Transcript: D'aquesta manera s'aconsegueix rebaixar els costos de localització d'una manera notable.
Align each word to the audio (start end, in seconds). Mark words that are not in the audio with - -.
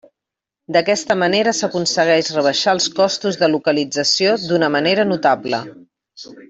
D'aquesta 0.75 1.17
manera 1.23 1.53
s'aconsegueix 1.57 2.31
rebaixar 2.37 2.75
els 2.79 2.89
costos 3.03 3.41
de 3.45 3.53
localització 3.53 4.35
d'una 4.49 4.75
manera 4.79 5.11
notable. 5.15 5.67